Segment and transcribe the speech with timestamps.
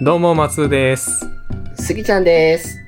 [0.00, 1.28] どうも松です
[1.74, 2.78] すぎちゃんです。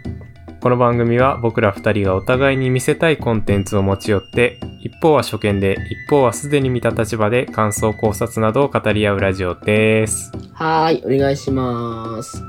[0.61, 12.45] この番組は僕ら二人がお互いに見せたいコンテンツを持ち寄って一方は初見で一方はすでに見た立場で感想考察などを語り合うラジオですはーい、お願いします。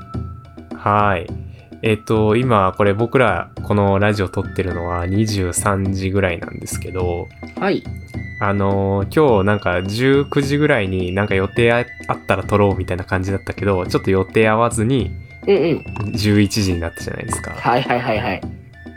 [0.76, 1.26] はい
[1.82, 7.26] えっ、と今これ僕らこのラジオ撮ってるのは23時ぐらいなんですけど
[7.58, 7.82] はい。
[8.44, 15.12] あのー今日なんか19時ぐらいになんか予定ああったら撮ろうみたいな感じだったけどちょっと予定合わずに
[15.46, 15.78] うんうん。
[16.12, 18.42] 11時になったじゃないですかはいはいはいはい。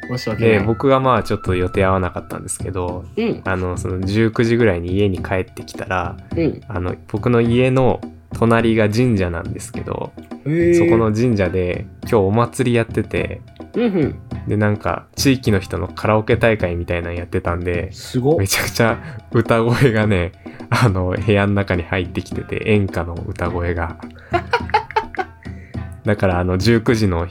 [0.07, 0.59] 申し訳ない。
[0.59, 6.61] で僕がまあちょっと予定合わなかったんですけどうん、あのその19時ぐらいに家に帰ってきたらうん。
[6.67, 8.01] あの僕の家の
[8.33, 10.11] 隣が神社なんですけど、
[10.45, 13.41] えー、そこの神社で今日お祭りやってて
[13.75, 14.19] うんうん。
[14.47, 18.47] でなんか地域の人のカラオケ大会みたいなのやってたんですごっめ。
[18.47, 18.99] ちゃくちゃ
[19.31, 20.33] 歌声がね
[20.69, 23.97] あの部屋の中に入ってきてて演歌の歌声が
[26.05, 27.27] だからあの19時の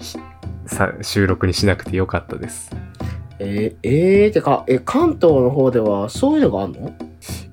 [1.03, 2.75] 収録にしなくてよかったです
[3.39, 6.95] えー、えー、てか、え、関東の方ではそういうのがあんの？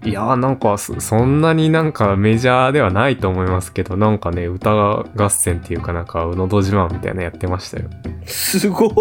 [0.03, 4.71] いやーなんかそそんなになんかメジャーではないと思いますけどなんかね歌
[5.15, 7.89] 合戦っていうかなんか「うのど自慢」みたいなのやってましたよ
[8.25, 8.91] すごっ。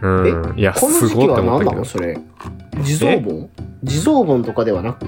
[0.00, 0.58] うん。
[0.58, 2.18] いやこのすごいって時期は何なのそれ？
[2.82, 3.50] 地蔵盆？
[3.82, 5.06] 地蔵盆とかではなく？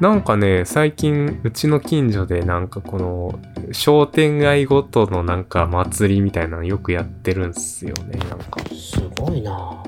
[0.00, 3.38] なんかね最近うちの近所でなんかこの
[3.72, 8.60] 商店街ごとのなんか祭りみたいなのよくやってるんすよねなんか。
[8.74, 9.82] すごいな。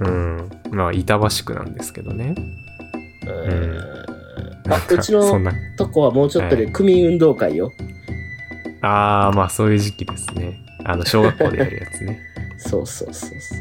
[0.00, 0.50] うん。
[0.70, 2.34] まあ板橋区なんですけどね。
[3.24, 4.68] えー。
[4.68, 5.52] なんかあうちのそんな。
[5.76, 7.72] とこはもうちょっとで区民運動会よ。
[8.82, 10.64] あーまあそういう時期ですね。
[10.84, 12.20] あの小学校でやるやつね
[12.58, 13.58] そうそうそうそう。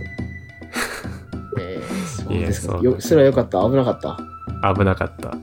[1.60, 2.74] えー、そうですか。
[2.74, 3.62] そうよそれはよかった。
[3.62, 4.18] 危なかった。
[4.74, 5.38] 危なかった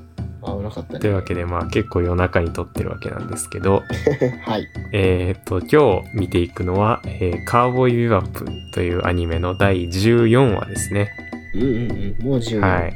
[0.44, 0.98] 危なかったね。
[0.98, 3.82] というわけでまあ結構夜中に撮ってるわけなんですけど
[4.44, 4.68] はい。
[4.92, 11.10] えっと今日見ていくのは、えーカーボーイビバップというアニメの第14話ですね。
[11.54, 12.26] うんうんうん。
[12.26, 12.60] もう10年。
[12.60, 12.92] はい。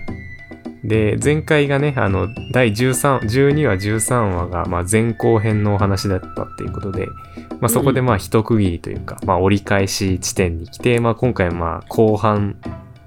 [0.86, 7.06] で、前回がね、あの、第13、12話、13話が、まあ、前後編のお話だったっていうことで、
[7.60, 12.56] まあ、そこでまあ、一区切りというか、まあ、折り返し地点に来て、まあ、今回まあ、後半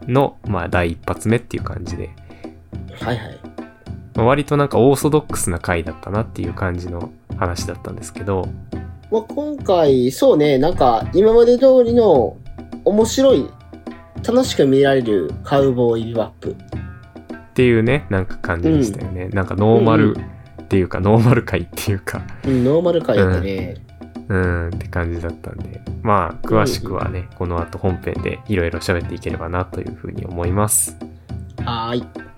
[0.07, 2.09] の、まあ、第一発目っていう感じで、
[2.99, 3.39] はいはい。
[4.15, 8.49] まあ、割となんかオーソドックスな回だったなっていう感じの話だったんですけど、
[9.09, 12.35] まあ、今回、そうね、なんか、今まで通りの
[12.83, 13.49] 面白い、
[14.27, 16.57] 楽しく見られるカウボーイビバップ。
[17.49, 19.29] っていうね、なんか感じでしたよね。
[19.29, 20.15] なんかノーマル
[20.61, 23.75] っていうか、ノーマル回っていうか、うん、ノーマル回やったね。
[24.29, 30.95] うんって感じだったんで、まあ、詳しくはね、この後本編でいろいろ喋っていければなというふうに思います。
[31.65, 32.28] はーい。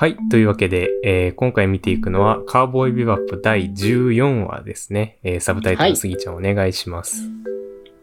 [0.00, 0.16] はい。
[0.30, 5.18] というわけで、えー今回見ていくのは、カーボーイビバップ第14話ですね。
[5.24, 7.28] えーサブタイトル、はいすぎちゃんお願いします。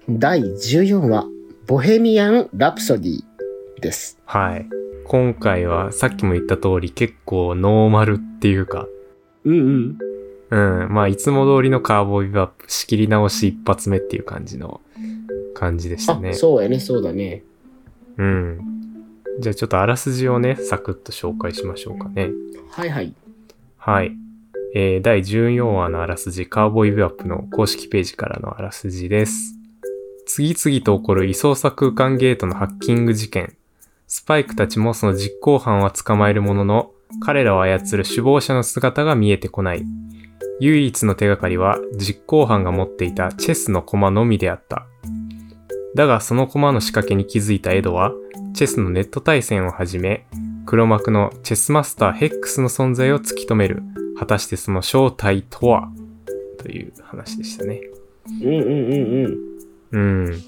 [0.10, 1.26] 第14話、
[1.68, 3.24] ボヘミアン・ラプソディ
[3.80, 4.20] です。
[4.26, 4.68] はい。
[5.06, 8.90] 今回は、さっきも言った通り、結構ノーマルっていうか、
[9.46, 9.98] うん
[10.52, 10.84] うん。
[10.84, 10.94] うん。
[10.94, 14.82] まあ、いつも通りのカーボーイビバップ、仕切り直し一発目っていう感じの
[15.54, 16.34] 感じでしたあ、ね。
[16.34, 17.44] そうやね、そうだね。
[18.18, 18.75] うん。
[19.40, 22.30] じゃあちょっとあらすじをね、サクッと紹介しましょうかね。
[22.72, 23.14] はいはい。
[23.78, 24.12] はい。
[24.74, 29.56] えー第14話のあらすじ、カーボーイビバップの公式ページからのあらすじです。
[30.26, 33.56] 次々と起こる異操作空間ゲートのハッキング事件。
[34.08, 36.92] スパイクたちもその実行犯は捕まえるものの、
[37.22, 39.86] 彼らを操る首謀者の姿が見えてこない。
[40.60, 44.88] 唯一の手がかりは実行犯が持っていたチェスの駒のみであった。
[45.96, 48.12] だがその駒の仕掛けに気づいたエドは、
[48.54, 50.28] チェスのネット対戦をはじめ、
[50.66, 53.82] 黒幕のチェスマスターヘックスの存在を突き止める。
[54.18, 55.90] 果たしてその正体とは？
[56.58, 57.82] という話でしたね。
[58.42, 59.40] うんうんうん
[59.92, 60.26] うん。
[60.26, 60.44] うん。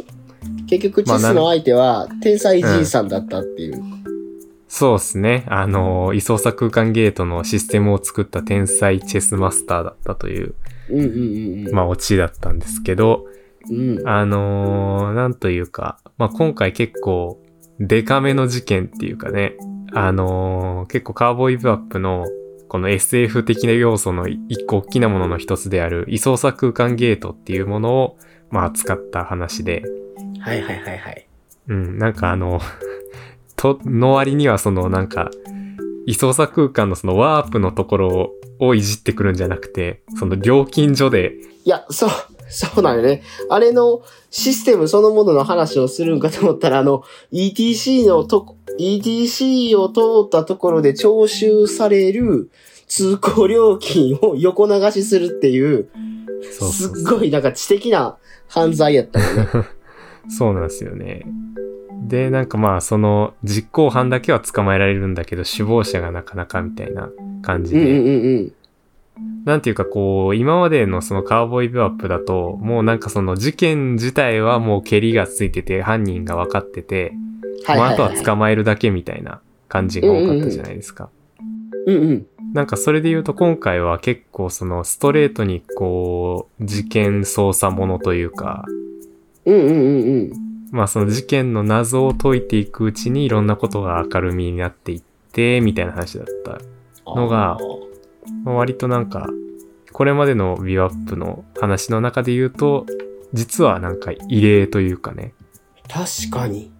[0.68, 3.82] 結局、チェスの相手は、天才じいさんだったっていう。
[4.68, 5.46] そうですね。
[5.48, 10.56] あの、異操作空間ゲートのシステムを作った天才チェスマスターだったという、
[10.90, 11.74] うんうんうんうん。
[11.74, 13.28] まあ、オチだったんですけど、
[13.70, 14.08] うん。
[14.08, 17.42] あのーなんというか、まあ、今回結構、
[17.80, 19.56] デカめの事件っていうかね、
[19.94, 22.26] あのー結構カーボーイブアップの、
[22.68, 28.18] この SF 的な要素の一個大きなものの一つである異操作空間ゲートっていうものを、
[28.50, 29.84] まあ、扱った話で、
[30.40, 31.28] はいはいはいはい。
[31.70, 32.60] うん、なんかあの、
[33.56, 35.30] と、の割にはそのなんか、
[36.06, 41.34] 異操作空間のそのワープのところをいじってくるんじゃなくて、その料金所で、
[41.66, 42.10] いや、そう、
[42.50, 43.22] そうなんよね。
[43.50, 52.50] あれのシステムそのものの話をするんかと思ったら、あの、ETC のとこ、ETC を通ったところで徴収される
[52.88, 55.90] 通行料金を横流しするっていう、
[56.58, 58.18] そうそうすっごいなんか知的な
[58.48, 59.68] 犯罪やったよね。
[60.30, 61.26] そうなんですよね。
[62.08, 67.10] で、なんかまあ、その実行犯だけは捕まえられるんだけど、首謀者がなかなかみたいな
[67.42, 68.54] 感じで、うんうんうんうん。
[69.46, 77.14] なんていうかこう、今までのそのカーボーイビューアップだと、もうなんかその事件自体はもう蹴りがついてて、犯人が分かってて、
[77.66, 78.08] はいはい、まああとは。
[78.10, 81.10] はい捕まえるだけみたいな感じが多かったじゃないですか。
[81.86, 82.28] うんうん。
[82.54, 88.66] なんかそれで言うと今回は結構そのストレートにこう、事件捜査ものというか、
[89.46, 90.32] うんうんうんうん。
[90.72, 96.60] まあその事件の謎を解いていくうちにいろんなことが明るみになっていって、みたいな話だった。
[97.16, 97.58] のが
[98.46, 99.28] 割となんか、
[99.92, 102.86] これまでのビューアップの話の中で言うと、
[103.34, 105.34] 実はなんか異例というかね。
[105.90, 106.72] 確かに。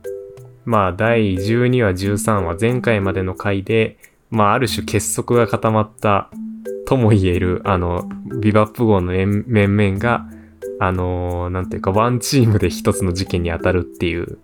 [0.66, 3.98] まあ第12話13話前回までの回で、
[4.30, 6.30] まあある種結束が固まった
[6.86, 8.08] とも言える、あの、
[8.42, 10.26] ビバップ号の面面々が、
[10.80, 14.38] あのーなんていうかワンチームで一つの事件に当たるっていう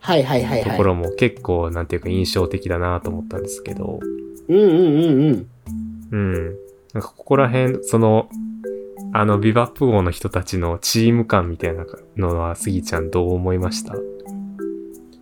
[0.00, 0.70] はいはいはいはい。
[0.70, 4.00] ところも結構なんていうか印象的だなと思ったんですけど、
[4.48, 5.46] うんうんうんうん。
[6.12, 6.34] うん。
[6.92, 8.28] なんかここら辺、その、
[9.12, 11.84] あのビバップ号の人たちのチーム感みたいな
[12.16, 13.94] のは、スギちゃんどう思いました？
[13.94, 13.98] い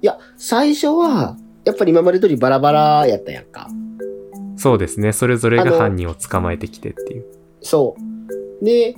[0.02, 3.68] や、最初は、やっぱり今まで通りバラバラやったやんか。
[4.56, 5.12] そうですね。
[5.12, 7.26] それぞれが犯人を捕まえてきてっていう。
[7.60, 7.96] そ
[8.60, 8.64] う。
[8.64, 8.94] で、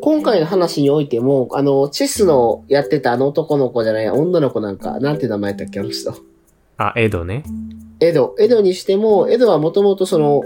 [0.00, 6.14] 今回の話においても、あの、チェスのやってたあの男の子じゃない、女の子なんか、なんて名前やったっけ、あの人。
[6.76, 7.44] あ、エドね。
[8.00, 8.34] エド。
[8.38, 10.42] エドにしても、エドはもともとその、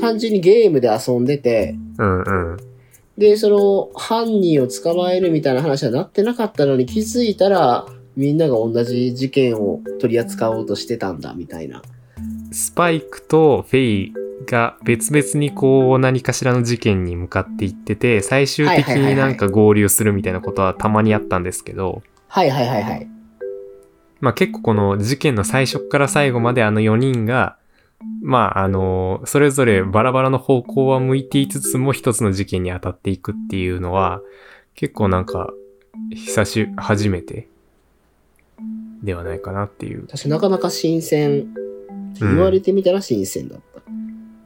[0.00, 2.56] 単純にゲームで遊んでて、うんうん。
[3.18, 7.86] で、その、犯人を捕まえるみたいな話はなってなかったのに気づいたら、
[8.16, 11.82] みんなが同じ事件を取り扱おうとしてたんだ、みたいな。
[12.52, 14.14] スパイクとフェイ
[14.46, 23.08] が別々にこう何かしらの事件に向かっていってて、最終的になんか合流するみたいなことはたまにあったんですけど、はいはいはいはい。
[24.20, 27.56] まあ結構この事件の最初から最後まであの4人が、
[28.22, 34.20] まああの、それぞれバラバラの方向は向いていつつも一つの事件に当たっていくっていうのは、
[34.74, 35.52] 結構なんか、
[36.14, 37.48] 久し、初めて
[39.02, 40.06] ではないかなっていう。
[40.06, 41.48] 確かなかなか新鮮。
[42.18, 43.82] 言われてみたら新鮮だった。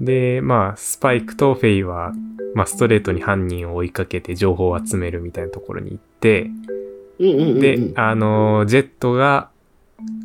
[0.01, 2.13] で、まあ、スパイクとフェイは、
[2.55, 6.51] まあ、ストレートに犯人を追いかけて情報を集めるみたいなところに行って、
[7.19, 7.61] うんうんうん、うん。
[7.61, 9.51] で、あの、ジェットが、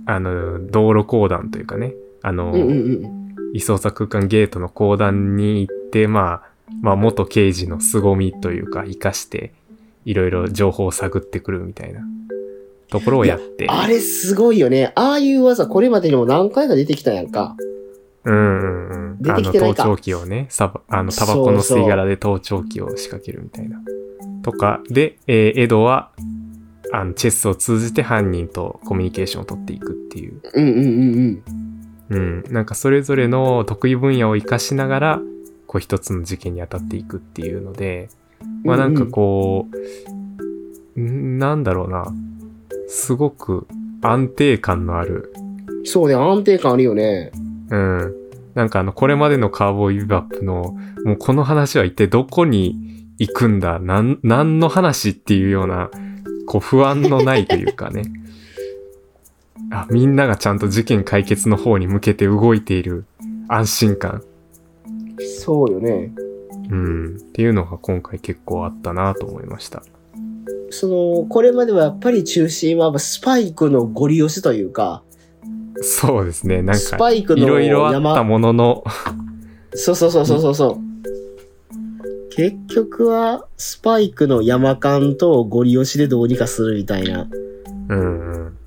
[0.05, 2.73] あの、道路公団というかね、あの、うんうんう
[3.07, 3.18] ん。
[3.53, 6.49] 異操作空間ゲートの公団に行って、まあ、
[6.81, 9.53] まあ、元刑事の凄みというか、活かして、
[10.05, 12.01] いろいろ情報を探ってくるみたいな
[12.89, 13.67] ところをやって。
[13.69, 14.91] あれすごいよね。
[14.95, 17.55] ああいう技、これまでにも何回か出てきたやんか。
[18.23, 19.21] うんうんうん。
[19.21, 23.81] 出あの、てきてないか盗聴器をね、サバ、あの、タバコの吸い殻で盗聴器を仕掛けるみたいな。
[24.43, 26.11] とか、で、えーエドは、
[26.91, 30.41] あの、チェスを通じて犯人とコミュニケーションを取っていくっていう。
[30.53, 31.78] うんうんうんうん。
[32.09, 32.43] うん。
[32.49, 35.21] なんかそれぞれの得意分野を活かしながら、
[35.67, 38.09] こう一つの事件に当たっていくっていうので、
[38.63, 39.67] まあなんかこ
[40.95, 42.05] う、んなんだろうな。
[42.87, 43.67] すごく
[44.01, 45.31] 安定感のある
[45.85, 47.31] そうね、安定感あるよね。
[47.69, 48.15] うん。
[48.55, 50.75] なんかあの、これまでのカーボーイビバップの、
[51.05, 53.79] もうこの話は一体どこに行くんだ？
[53.79, 55.91] なん、何の話っていうような、
[56.47, 58.01] こう不安のないというかね。
[59.71, 63.05] あ、みんながちゃんと事件解決の方に向けて動いている
[63.47, 64.23] 安心感。
[65.41, 66.11] そうよね。
[66.69, 67.17] うん。
[67.17, 69.83] っていうのが今回結構あったなと思いました。
[70.71, 75.03] その、これまではやっぱり中心はスパイクのゴリ押しというか、
[75.81, 76.61] そうですね。
[76.61, 78.83] なんスか、パイクのいろいろあった山、ものの、
[79.73, 80.89] そうそうそうそうそうそう。
[82.31, 87.27] 結局は、スパイクの山間とゴリ押しでどうにかするみたいな。
[87.89, 88.57] うんうん。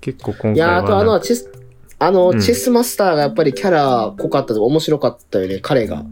[0.00, 1.50] 結構今回いや、あとあの、チェス、
[1.98, 6.04] あの、うんチェスマスターがやっぱりキャラ濃かったと面白かったよね、彼が。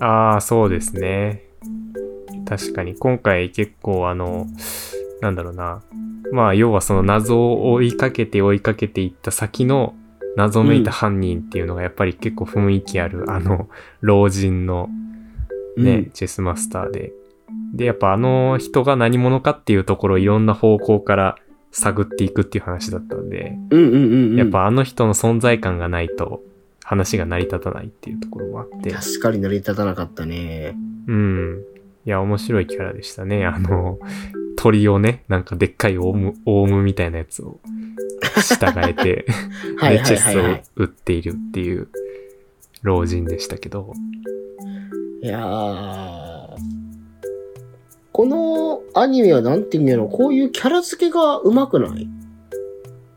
[0.00, 1.44] ああ、そうですね。
[2.46, 4.46] 確かに、今回結構あの、
[5.20, 5.82] なんだろうな。
[6.32, 9.94] まあ、要はその謎を追いかけて追いかけていった先の
[10.36, 13.68] 謎めいた犯人っていうのがやっぱり結構雰囲気ある、あの、
[14.00, 14.88] 老人の
[15.76, 17.12] ね、チェスマスターで。
[17.74, 21.36] で、やっぱあの人が何者かっていうところをいろんな方向から
[21.74, 24.36] 探っていくっていう話だったんで、うんうんうんうん。
[24.36, 26.40] やっぱあの人の存在感がないと
[26.84, 28.92] 話が成り立たないっていうところもあって。
[28.92, 30.76] 確かに成り立たなかったね。
[31.08, 31.64] うん。
[32.06, 33.44] いや、面白いキャラでしたね。
[33.44, 33.98] あの、
[34.56, 37.58] 鳥をね、なんかでっかいオウム、オウムみたいなやつを
[38.36, 39.26] 従えて、
[39.78, 40.42] はチェスを。
[40.76, 41.88] 打っているっていう
[42.82, 43.92] 老人でしたけど。
[45.22, 46.23] いやー
[48.14, 52.08] このアニメはなんていうんやろ、こういうキャラ付けが上手くない？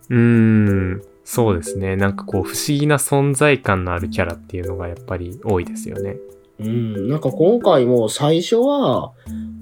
[0.09, 1.95] うーん、そうですね。
[1.95, 6.17] なんかこう、不思議な存在感のあるキャラっていうのがやっぱり多いですよね。
[6.59, 9.11] うん、なんか今回も最初は、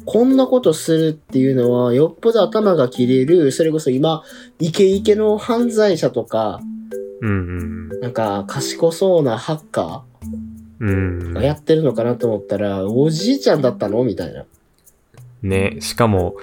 [0.06, 4.24] こんなことするっていうのは、よっぽど頭が切れる、それこそ今、
[4.60, 6.62] イケイケの犯罪者とか、
[7.22, 10.06] うんなんか賢そうなハッカ
[10.80, 10.90] うん。
[10.90, 11.44] うんーが。
[11.44, 14.02] やってるのかなと思ったら、おじいちゃんだったの？
[14.06, 14.46] みたいな。
[15.42, 16.36] ね、しかも、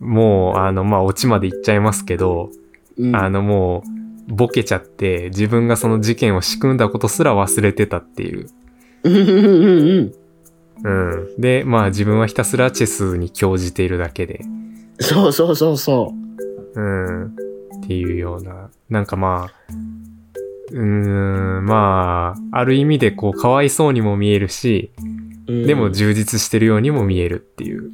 [0.00, 2.50] もう、あの、まあ、オチまで言っちゃいますけど、
[2.96, 3.16] うん。
[3.16, 3.82] あの、も
[4.28, 8.46] う、ボケちゃって、自分がその事件を仕組んだことすら忘れてたっていう。
[9.04, 10.12] うんうんうんうん。
[10.84, 10.90] う
[11.36, 11.40] ん。
[11.40, 14.40] で、まあ、自分はひたすらチェスに興じているだけで、
[15.00, 16.12] そうそうそうそ
[16.74, 17.26] うん。
[17.26, 17.28] っ
[17.86, 19.72] ていうような、なんかまあ、
[20.70, 24.92] うーん、まあ、ある意味でこう、かわいそうにも見えるし、
[25.48, 27.90] でも充実してるようにも見えるっていう。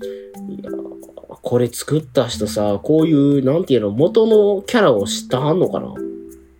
[1.43, 5.95] これ作った人さ、こういう、なんていうの、元のキャラを知ったはんのかな？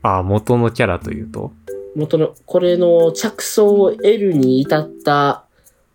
[0.03, 1.53] ああ、元のキャラというと？
[1.97, 5.47] 元の、これの着想を得るに至った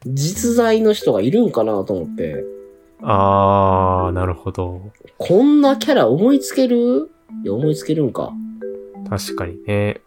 [0.06, 2.44] 実在の人がいるんかなと思って。
[3.02, 4.82] ああ、なるほど。
[5.18, 7.12] こんなキャラ思いつける？
[7.44, 8.34] いや、思いつけるんか。
[9.10, 10.02] 確かにね。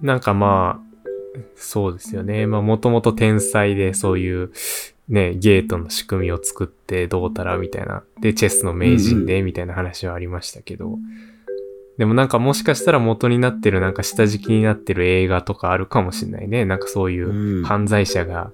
[0.00, 0.85] なんかまあ、
[1.54, 2.46] そうですよね。
[2.46, 4.52] まあもともと天才でそういう
[5.08, 8.02] ね、ゲートの仕組みを作ってどうたらみたいな。
[8.20, 10.98] で、チェスの名人でみたいな話はありましたけど。
[11.98, 16.64] でもなんかもしかしたら元になってるなんか下敷きになってる映画とかあるかもしれないね。
[16.64, 18.52] なんかそういううん犯罪者が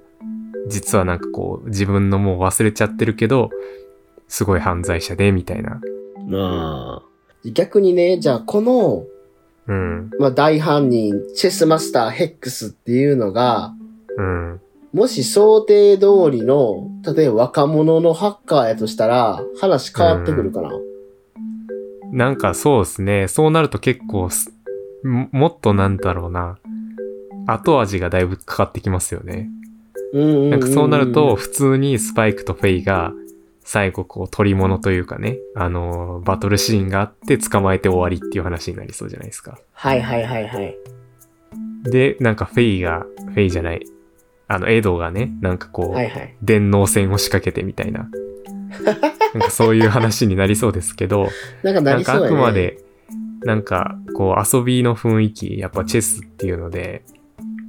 [0.68, 3.50] 実はなんかこう自分のもう忘れちゃってるけど、
[4.28, 5.80] すごい犯罪者でみたいな。
[6.26, 7.12] まあ。
[7.44, 9.04] 逆にね、じゃあこの、
[9.72, 10.10] うん。
[10.18, 13.72] まあ大犯人、チェスマスターヘックスっていうのが、
[14.18, 14.60] うん。
[14.92, 20.70] もし想定通りの、例えば若者のハッカーやとしたら、話変わってくるかな。
[22.12, 23.28] なんかそうですね。
[23.28, 24.52] そうなると結構す
[25.02, 26.58] も、もっとなんだろうな。
[27.46, 29.48] 後味がだいぶかかってきますよね。
[30.12, 30.50] うんうんうんうん。
[30.50, 33.12] なんかそうなると、普通にスパイクとフェイが、
[33.72, 39.58] 最後こう取り物というかね、あのーバトルシーンがあって捕まえて終わりっていう話になりそうじゃないですか。
[39.72, 40.76] はいはいはいはい。
[41.84, 43.80] で、なんかフェイが、フェイじゃない、
[44.46, 46.36] あの、エドがね、なんかこう、はいはい。
[46.42, 48.10] 電脳戦を仕掛けてみたいな。
[49.32, 51.28] なんかそういう話になりそうですけど、
[51.62, 52.28] なんかななんかあ。
[52.28, 52.76] くまで、
[53.44, 57.06] なんかこう遊びの雰囲気、やっぱチェスっていうので、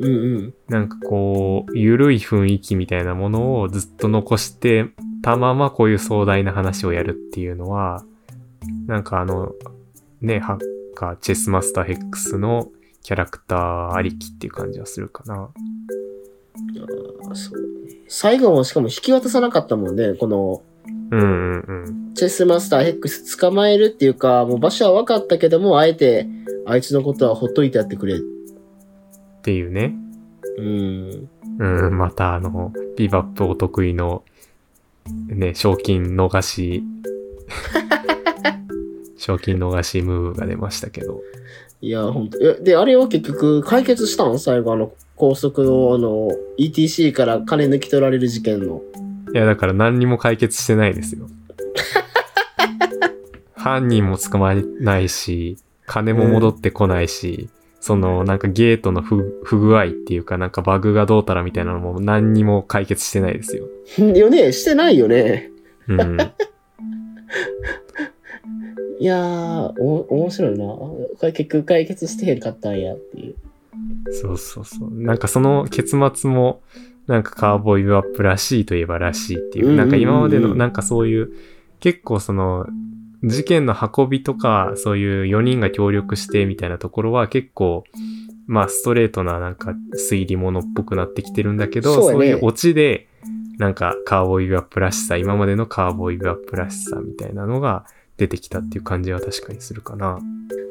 [0.04, 0.54] うんうん。
[0.68, 4.88] なんかこう、ゆるい雰囲気みたいなものをずっと残して
[5.22, 8.04] たままこういう壮大な話をやるっていうのは、
[8.88, 9.54] なんかあの、
[10.22, 10.60] ね、ハッ
[10.96, 12.70] カー、チェスマスターヘックスの
[13.02, 15.50] キャラクターありきっていう感じはするかな。
[17.32, 17.68] あそうね
[18.08, 20.62] 最後もしかも引き渡さなかったもんね、この、
[21.12, 22.14] うんうんうん。
[22.14, 26.28] チェスマスターヘックス捕まえるっていうか、もう場所は分かったけども、あえて、
[26.66, 28.16] あいつのことはほっといてやってくれ。
[28.16, 28.20] っ
[29.44, 29.94] ていうね。
[30.58, 31.30] うん。
[31.60, 34.24] うん、またあの、ビバップお得意の、
[35.28, 36.84] ね、賞金逃し、
[39.18, 41.22] 賞金逃しムーブが出ましたけど。
[41.82, 42.38] いや、ほんと。
[42.42, 48.82] えで、あれは結局解決したん最後あの、高速のあの、ETC から金抜き取られる事件の。
[49.34, 51.28] いや、だから何にも解決してないですよ。
[53.56, 57.50] 犯人も捕まえないし、金も戻ってこないし、
[57.84, 63.68] そのなんかゲートの不不具合っていうかなんかバグがどうたらみたいなのも何にも解決してないですよ。
[64.16, 65.52] よねしてないよね。
[65.90, 66.18] うん。
[69.00, 70.64] いやー、お、面白いな。
[70.64, 73.36] これ結局解決してへんかったんやっていう。
[74.14, 74.90] そうそうそう。
[74.90, 76.62] なんかその結末も、
[77.08, 81.34] なんかカーボーイビュアップらしいといえばらしいっていう、なんか今までのなんかそういう、
[81.82, 82.66] 結構その、
[83.24, 87.86] 事件の運びとか、そういう4人が協力してみたいなところは結構、
[88.46, 89.74] まあストレートななんか
[90.12, 93.08] 推理物っぽくなってきてるんだけど、そうやねいうオチで、
[93.58, 97.86] なんかカーボーイビュアップらしさ、今までのカーボーイビュアップらしさみたいなのが
[98.18, 100.20] 出てきたっていう感じは確かにするかな。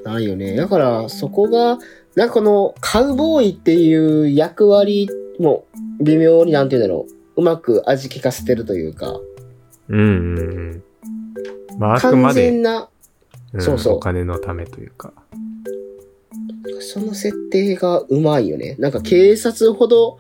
[0.05, 0.55] ないよね。
[0.57, 1.79] だから、そこが、
[2.17, 5.65] なんかこの、カウボーイっていう役割も、
[6.01, 7.41] 微妙になんて言うんだろう。
[7.41, 9.19] うまく味効かせてるというか、
[9.89, 10.83] うんうんうん。
[11.79, 12.89] まああく完まで、全な、
[13.53, 15.13] うんそうそうお金のためというか。
[16.81, 18.77] その設定がうまいよね。
[18.79, 20.19] なんか警察ほど、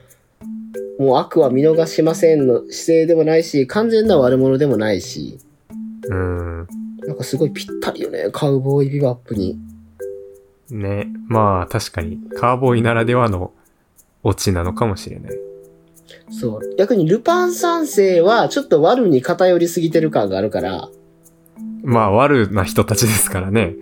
[0.98, 5.38] もう悪は見逃しませんの姿勢でもないし、完全な悪者でもないし、
[6.08, 6.66] うん。
[7.06, 9.58] なんかすごいぴったりよね、カウボーイビバップに。
[10.70, 11.08] ね。
[11.26, 13.52] まあ確かにカーボーイならではの
[14.22, 15.32] オチなのかもしれない。
[16.30, 16.76] そう。
[16.76, 20.88] 逆にルパン三世はちょっと悪に偏りすぎてる感があるから、
[21.82, 23.74] まあ悪な人たちですからね。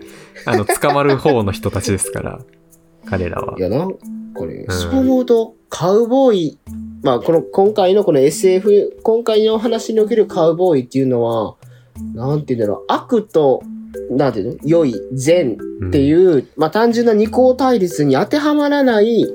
[0.47, 2.41] あの、捕まる方の人たちですから。
[3.07, 3.59] 彼らは。
[3.59, 3.91] いや、なん
[4.35, 6.59] かね、うんそう思うと、カウボーイ、
[7.03, 11.57] まあ、この、今回のこの SF、今回の話におけるカウボーイっていうのは、
[12.15, 13.63] なんていうんだろう、悪と、
[14.11, 14.57] なんていうの？
[14.65, 15.57] 良い、善
[15.89, 19.27] っていう、まあ単純な二項対立に当てはまらない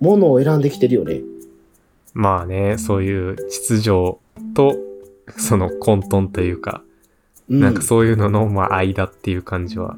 [0.00, 1.20] ものを選んできてるよね。
[2.14, 4.18] まあね、そういう秩序
[4.54, 4.76] と、
[5.36, 6.87] その混沌というか、うん、
[7.48, 9.96] なんかそういうのの、まあ間っていう感じは、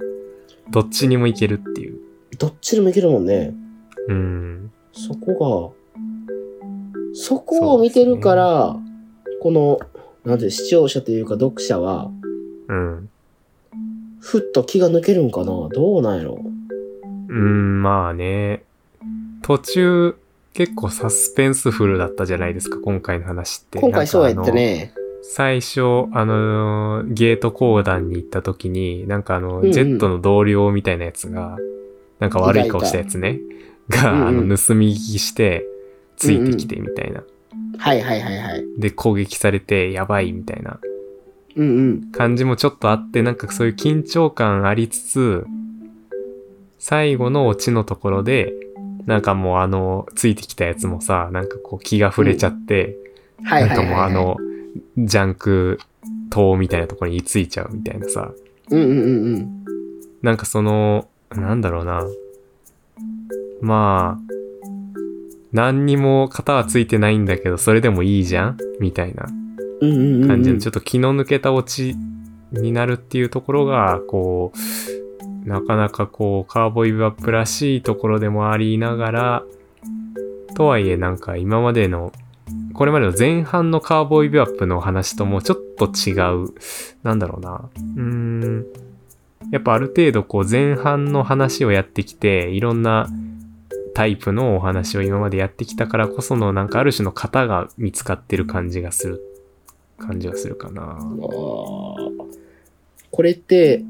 [0.71, 1.99] どっちにもいけるっていう。
[2.38, 3.52] どっちでもいけるもんね。
[4.09, 4.71] うん。
[4.92, 8.76] そこが、そこを見てるから、
[9.40, 9.80] この、
[10.25, 12.11] なんていう視聴者というか読者は、
[12.69, 13.09] うん。
[14.21, 15.47] ふっと気が抜けるんかな？
[15.47, 16.38] どうなんやろ？
[17.28, 18.62] うん、まあね。
[19.42, 20.14] 途中、
[20.52, 23.80] 結構サスペンスフルだったじゃないですか、今回の話って。
[23.80, 24.52] 今回そうやって。
[24.52, 24.92] ね。
[25.32, 31.56] 最初、あのーゲート講談に行った時に、なんかあの、うんうんジェットの同僚みたいなやつが、
[32.18, 33.38] なんか悪い顔したやつね、
[33.88, 35.64] が、うんうんあの、盗み聞きして、
[36.16, 37.22] ついてきてみたいな。
[37.78, 38.64] はいはいはいはい。
[38.78, 40.80] で、攻撃されて、やばいみたいな
[41.54, 42.10] うんうん。
[42.10, 45.46] 感じもちょっとあって、なんかそういう緊張感ありつつ、
[46.80, 48.52] 最後のオチのところで、
[49.06, 52.99] なんかもうあの、ついてきたやつもさ、なんかこう気が触れちゃって、
[53.44, 54.10] はいはいはい、なんかもうはい。
[54.10, 54.37] あの、
[54.97, 55.79] ジャンク
[56.31, 58.33] 島みたいなところに居ついちゃうみたいなさ、
[58.71, 59.65] うんうんうんうん。
[60.23, 62.05] なんかその、なんだろうな。
[63.61, 64.33] まあ、
[65.53, 68.57] 何にも型はついてないんだけど、それでもいいじゃん？
[68.81, 69.27] みたいな。
[69.83, 71.97] 感じの、ちょっと気の抜けたオチ
[72.53, 74.52] になるっていうところが、こ
[75.45, 79.43] う、なかなかこう、カーボーイビバップらしいところでもありながら、
[80.54, 82.13] とはいえなんか今までの、
[82.75, 86.13] これまでの前半のカーボーイビバップの話ともちょっと違
[86.45, 86.54] う、
[87.02, 87.71] なんだろうな。
[87.97, 88.67] うーん。
[89.50, 93.08] やっぱある程度こう前半の話をやってきて、いろんな
[93.95, 99.21] タイプのお話を今までやってきたからこそのなんかある種の型が見つかってる感じがする、
[99.99, 100.99] 感じがするかな。
[103.10, 103.84] これって、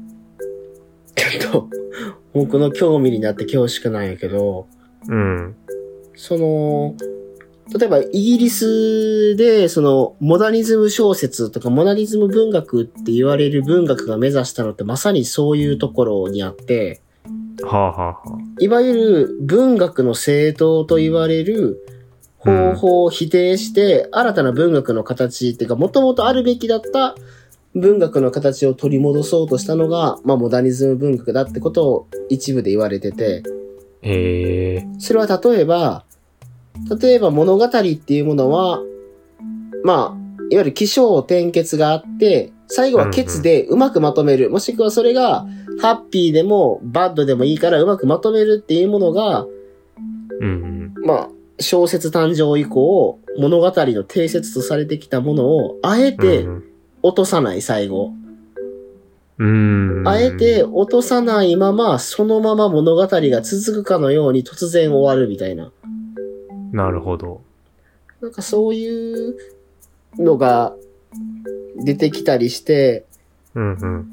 [1.15, 1.69] ちょっと、
[2.33, 4.67] 僕の興味になって恐縮なんやけど、
[5.07, 5.55] うん。
[6.15, 6.95] その、
[7.77, 17.01] 例えばイギリスで、その、モダニズム小説とかモダニズム文学って言われる文学が目指したのってまさにそういうところにあって、
[17.63, 18.39] はあはあはあ。
[18.59, 21.85] いわゆる文学の正当と言われる
[22.37, 27.15] 方法を否定して、新たな文学の形っていうか、もともとあるべきだった
[27.73, 33.43] 文学の形を取り戻そうとしたのが、まあ、モダニズム文学だってことを一部で言われてて、
[34.01, 34.87] へえ。
[34.97, 36.03] それは例えば、
[36.89, 38.79] 例えば物語っていうものは、
[39.83, 44.49] まあ、いわゆる起承転結があって、最後はケツでうまくまとめる。
[44.49, 45.45] もしくはそれが、
[45.79, 49.45] ハッピーでもバッドでもいいからうまくまとめるっていうものが、
[50.39, 56.17] うんまあ、小説誕生以降、物語の定説とされてきたものを、あえうん。
[56.17, 56.63] てうん
[57.03, 58.13] 落とさない最後。
[59.39, 60.03] うん。
[60.07, 65.71] あえて落とさないまま、そのまま物語が続くかのように突然終わるみたいな。
[66.71, 67.41] なるほど。
[68.21, 69.35] なんかそういう
[70.17, 70.75] のが
[71.83, 73.05] 出てきたりして、
[73.55, 74.11] うんうん。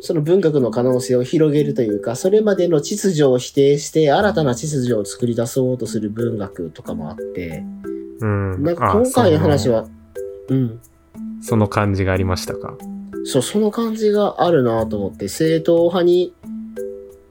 [0.00, 7.64] その文学の可能性を広げるというか、それまでの秩序を否定して、新たな秩序を作り出そうとする文学とかもあって、
[8.20, 8.62] うん。
[8.62, 9.86] なんか今回の話は、
[10.48, 10.80] うん。
[11.14, 11.56] あその。
[11.56, 12.76] その感じがありましたか？
[13.24, 16.34] そう、その感じがあるなと思って、正統派に、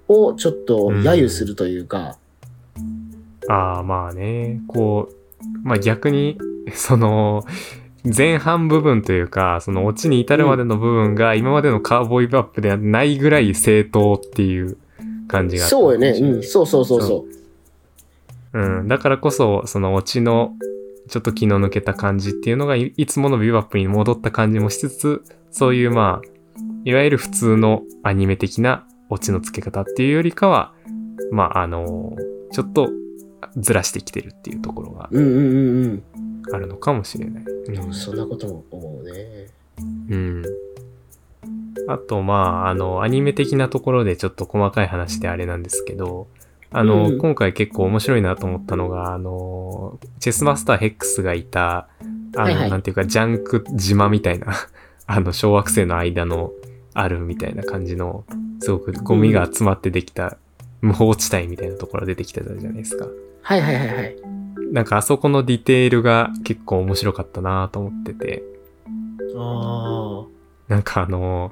[0.08, 2.18] をちょっと揶揄するというか、
[3.50, 4.62] ああ、まあね。
[4.68, 6.38] こう、まあ逆に、
[6.74, 7.44] その、
[8.06, 14.78] 前半部分というか、そのオチに至るまでの部分が今までのカーボーイバップではないぐらい正当っていう
[15.28, 16.10] 感じがあったそうよね。
[16.10, 17.26] うん、そうそうそうそ
[18.54, 18.60] う。
[18.60, 18.88] うん。
[18.88, 20.54] だからこそ、そのオチの、
[21.10, 26.28] ちょっと気の抜けた感じっていうのがい、いつものビバップに戻った感じもしつつ、そういうまあ、
[26.84, 30.74] いわゆる普通のアニメ的なオチの付け方っていうよりかは、
[31.32, 32.14] まあ、あの
[32.52, 32.90] ちょっと
[33.58, 37.44] ずらしてきてるっていうところがあるのかもしれない。
[37.44, 37.94] うん。
[37.94, 39.48] そんなことも思うね。
[40.10, 40.44] うん。
[41.88, 46.28] あと、まあ、あの、アニメ的なところでちょっと細かい話であれなんですけど、
[46.72, 51.88] あの、うん今回結構面白いなと思ったのが、あの、チェスマスターヘックスがいた、
[52.36, 54.54] あの、はいはいなんていうか、ジャンク島みたいな、
[55.08, 56.52] あの、小惑星の間の
[56.94, 58.26] あるみたいな感じの、
[58.60, 60.38] すごくゴミが集まってできた
[60.82, 63.08] 無法地帯みたいなところ出てきてたじゃないですか。
[63.46, 64.16] はいはいはいはい。
[64.72, 68.44] なんかあそこのディテールが結構面白かったなと思ってて、
[69.38, 70.26] あ
[70.68, 71.52] なんかあの、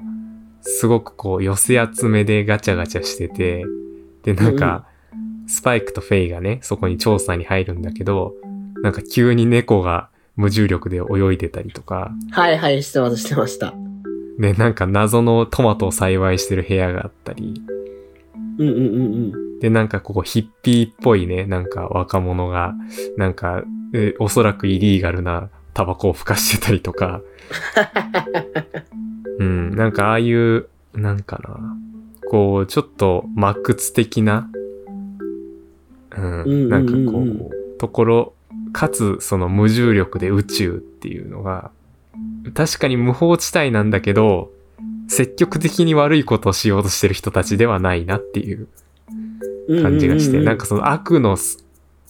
[0.60, 3.64] すごくこう寄せ集めでガチャガチャしてて、
[4.24, 4.86] で、なんか、
[5.46, 8.34] スパイクとフェイがね、そこに調査に入るんだけど、
[8.82, 12.40] なんか急に猫が無重力で泳いでたりとか、あ。
[12.40, 13.72] はいはい、してました、してました。
[14.38, 17.62] で、なんか謎のトマトを栽培してる部屋があったり、
[18.58, 19.58] うんうんうんうん。
[19.60, 22.74] で、なんかここヒッピーっぽいね、なんか若者が、
[23.16, 27.20] なんか、えおそらくイリーガルなタバコをふかしてたりとか、
[29.38, 31.76] うん、なんかああいう、なんかな、
[32.30, 34.50] こう、ちょっとマクツ的な、
[36.16, 36.68] うん、うんうんうんうん。
[36.68, 38.34] なんかこう、ところ、
[38.72, 41.70] かつその無重力で宇宙っていうのが、
[42.54, 44.50] 確かに無法地帯なんだけど、
[45.08, 48.68] 積極的に悪いことをしようとしてる人たちではないなっていう
[49.82, 51.64] 感じがして、なんかその悪のす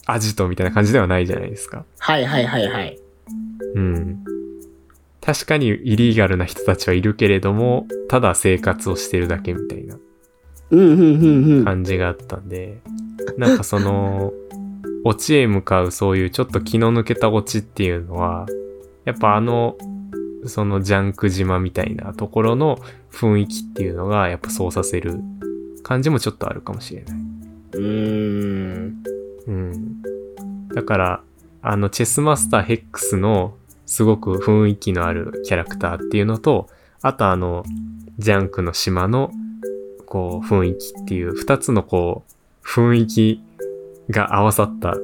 [0.05, 1.85] アジトみたいな感じではないじゃないですか。
[1.99, 2.99] はいはいはいはい。
[3.75, 4.23] うん。
[5.21, 9.97] 確かにイリーガルな人たちはいるけれども、ただ生活をしてるだけみたいな。
[10.69, 12.81] 感じがあったんで、
[13.37, 14.33] なんかその、
[15.03, 18.47] オチへ向かうそういうちょっと気の抜けたオチっていうのは、
[19.05, 19.77] やっぱあの、
[20.47, 22.79] そのジャンク島みたいなところの
[23.11, 25.19] 雰囲気っていうのがやっぱそうさせる
[25.83, 27.17] 感じもちょっとあるかもしれない。
[27.73, 29.03] うーん。
[29.47, 30.01] うん。
[30.73, 31.23] だから、
[31.61, 33.55] あの、チェスマスターヘックスの
[33.85, 36.67] すごく雰囲気のあるキャラクターっていうのと、
[37.01, 37.63] あとあの、
[38.17, 39.31] ジャンクの島の、
[40.05, 43.43] こう、雰囲気っていう、二つのこう、雰囲気
[44.09, 44.95] が合わさった、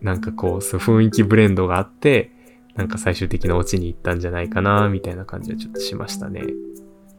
[0.00, 2.30] なんかこう、そう雰囲気ブレンドがあって、
[2.76, 6.42] なんか最終的なオチに行ったんじゃないかな、みたいな感じはちょっとしましたね。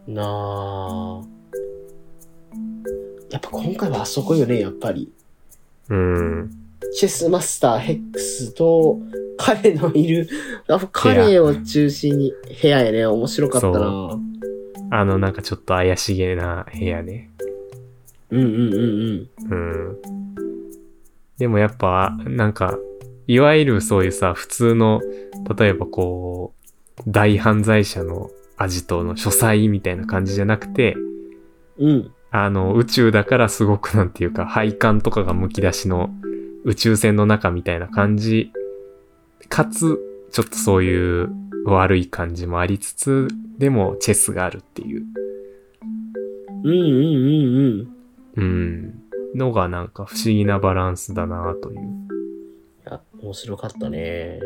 [0.07, 1.21] なあ。
[3.31, 5.11] やっぱ今回はあそこよね、やっぱり。
[5.89, 6.51] うん。
[6.93, 8.99] チェスマスターヘックスと、
[9.37, 10.27] 彼のいる、
[10.91, 14.19] 彼を中心に、部屋やね、面白かったな
[14.91, 17.29] あの、なんかちょっと怪しげな部屋ね。
[18.29, 19.51] うんうんうんうん。
[19.51, 19.97] うん。
[21.37, 22.77] でもやっぱ、なんか、
[23.31, 24.99] いわゆるそういうさ、普通の、
[25.57, 26.53] 例えばこ
[26.97, 30.97] う、大犯罪者のアジトの書斎みたいな感じじゃなくて、
[31.77, 32.11] うん。
[32.29, 36.09] あの、宇宙だからすごくなんていうか、配管とかが剥き出しの
[36.65, 38.51] 宇宙船の中みたいな感じ、
[39.47, 39.97] かつ、
[40.33, 41.29] ちょっとそういう
[41.63, 45.05] 悪い感じもありつつ、でもチェスがあるっていう、
[46.65, 46.85] うんうんうん
[47.55, 47.79] うん。
[47.79, 47.87] い
[48.35, 48.93] うん、
[49.35, 52.10] のがなんか不思議なバランスだなという。
[52.91, 54.39] や、面白かったね。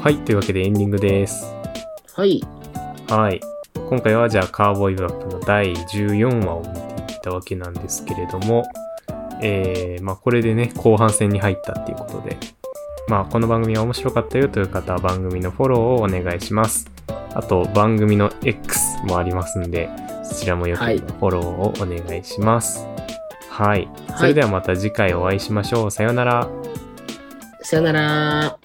[0.00, 1.46] はい、というわけでエンディングです。
[2.14, 2.42] はい。
[3.08, 3.40] はい。
[3.88, 6.66] 今回はじゃあカーボーイビバップの第14話を見
[7.06, 8.64] ていったわけなんですけれども、
[9.40, 12.36] えー、まあこれでね、後半戦に入ったっていうことで、
[13.12, 16.90] まあこの番組が面白かったよという方は番組のフォローをお願いします。
[17.34, 19.90] あと番組の X もありますんで、
[20.24, 22.86] そちらもよければフォローをお願いします。
[23.50, 23.86] はい。
[24.16, 25.90] それではまた次回お会いしましょう。
[25.90, 26.48] さようなら。
[27.60, 28.61] さよなら。